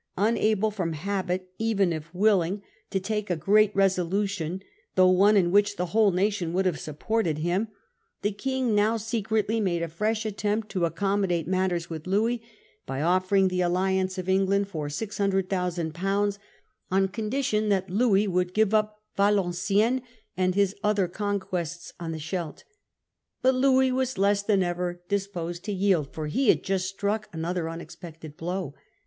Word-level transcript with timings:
Unable 0.17 0.71
from 0.71 0.93
habit, 0.93 1.51
even 1.59 1.93
if 1.93 2.11
willing, 2.11 2.63
to 2.89 2.99
take 2.99 3.29
a 3.29 3.35
great 3.35 3.69
resolution, 3.75 4.63
though 4.95 5.11
one 5.11 5.37
in 5.37 5.51
which 5.51 5.75
the 5.75 5.85
whole 5.93 6.09
nation 6.09 6.47
Chicanery 6.47 6.49
of 6.49 6.53
would 6.55 6.65
have 6.65 6.79
supported 6.79 7.37
him, 7.37 7.67
the 8.23 8.31
King 8.31 8.73
now 8.73 8.93
Charles. 8.97 9.05
secretly 9.05 9.59
made 9.59 9.83
a 9.83 9.87
fresh 9.87 10.25
attempt 10.25 10.69
to 10.69 10.85
accommodate 10.85 11.47
matters 11.47 11.91
with 11.91 12.07
Louis, 12.07 12.41
by 12.87 13.03
offering 13.03 13.47
the 13.47 13.61
alliance 13.61 14.17
of 14.17 14.27
England 14.27 14.69
for 14.69 14.87
600,000/., 14.87 16.39
on 16.89 17.07
condition 17.07 17.69
that 17.69 17.87
Louis 17.87 18.27
would 18.27 18.55
give 18.55 18.73
up 18.73 19.03
Valenciennes 19.15 20.01
and 20.35 20.55
his 20.55 20.75
other 20.83 21.07
conquests 21.07 21.93
on 21.99 22.11
the 22.11 22.17
Scheldt. 22.19 22.63
But 23.43 23.53
Louis 23.53 23.91
was 23.91 24.17
less 24.17 24.41
than 24.41 24.63
ever 24.63 25.03
disposed 25.07 25.63
to 25.65 25.71
yield, 25.71 26.11
for 26.11 26.25
he 26.25 26.49
had 26.49 26.63
just 26.63 26.87
struck 26.87 27.29
another 27.31 27.69
unexpected 27.69 28.35
blow. 28.35 28.73